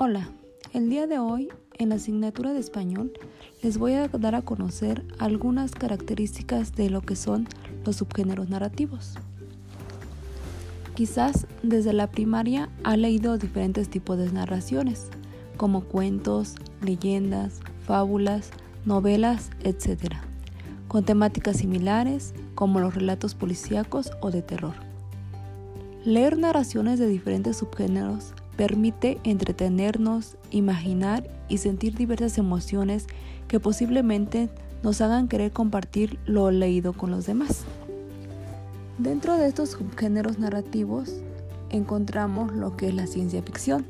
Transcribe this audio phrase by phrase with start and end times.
[0.00, 0.28] Hola,
[0.74, 3.12] el día de hoy en la asignatura de español
[3.64, 7.48] les voy a dar a conocer algunas características de lo que son
[7.84, 9.14] los subgéneros narrativos.
[10.94, 15.08] Quizás desde la primaria ha leído diferentes tipos de narraciones,
[15.56, 18.50] como cuentos, leyendas, fábulas,
[18.84, 20.12] novelas, etc.,
[20.86, 24.74] con temáticas similares como los relatos policíacos o de terror.
[26.04, 33.06] Leer narraciones de diferentes subgéneros permite entretenernos, imaginar y sentir diversas emociones
[33.46, 34.50] que posiblemente
[34.82, 37.62] nos hagan querer compartir lo leído con los demás.
[38.98, 41.20] Dentro de estos subgéneros narrativos
[41.70, 43.86] encontramos lo que es la ciencia ficción.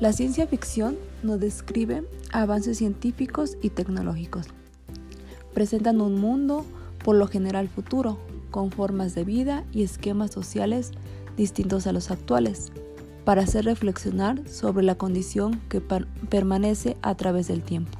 [0.00, 4.48] La ciencia ficción nos describe avances científicos y tecnológicos.
[5.54, 6.66] Presentan un mundo,
[7.02, 8.18] por lo general futuro,
[8.50, 10.92] con formas de vida y esquemas sociales
[11.38, 12.70] distintos a los actuales,
[13.28, 17.98] para hacer reflexionar sobre la condición que permanece a través del tiempo.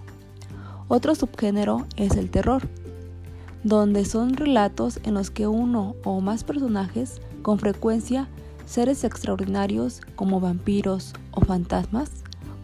[0.89, 2.63] Otro subgénero es el terror,
[3.63, 8.27] donde son relatos en los que uno o más personajes, con frecuencia
[8.65, 12.11] seres extraordinarios como vampiros o fantasmas,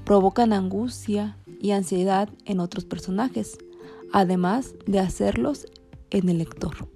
[0.06, 3.58] provocan angustia y ansiedad en otros personajes,
[4.10, 5.66] además de hacerlos
[6.08, 6.88] en el lector.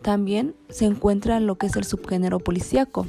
[0.00, 3.04] También se encuentra lo que es el subgénero policíaco,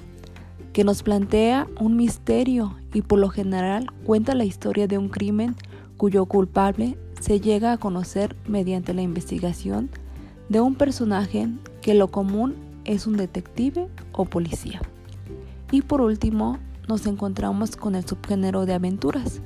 [0.73, 5.55] que nos plantea un misterio y por lo general cuenta la historia de un crimen
[5.97, 9.89] cuyo culpable se llega a conocer mediante la investigación
[10.49, 11.49] de un personaje
[11.81, 12.55] que lo común
[12.85, 14.81] es un detective o policía.
[15.71, 19.41] Y por último, nos encontramos con el subgénero de aventuras,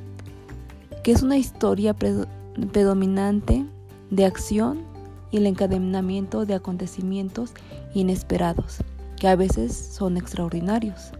[1.03, 3.65] que es una historia predominante
[4.09, 4.79] de acción
[5.31, 7.53] y el encadenamiento de acontecimientos
[7.93, 8.79] inesperados
[9.19, 11.11] que a veces son extraordinarios,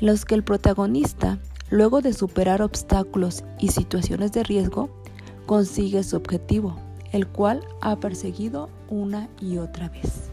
[0.00, 1.38] en los que el protagonista,
[1.70, 4.90] luego de superar obstáculos y situaciones de riesgo,
[5.46, 6.76] consigue su objetivo,
[7.12, 10.30] el cual ha perseguido una y otra vez.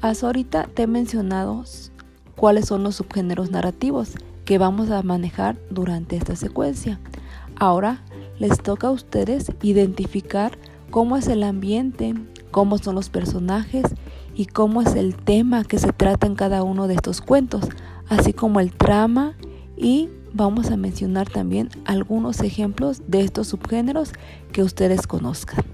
[0.00, 1.64] Hasta ahorita te he mencionado
[2.36, 4.12] cuáles son los subgéneros narrativos
[4.44, 7.00] que vamos a manejar durante esta secuencia.
[7.56, 8.02] Ahora
[8.38, 10.56] les toca a ustedes identificar
[10.90, 12.14] cómo es el ambiente,
[12.50, 13.84] cómo son los personajes
[14.38, 17.64] y cómo es el tema que se trata en cada uno de estos cuentos,
[18.08, 19.34] así como el trama
[19.76, 24.12] y vamos a mencionar también algunos ejemplos de estos subgéneros
[24.52, 25.64] que ustedes conozcan.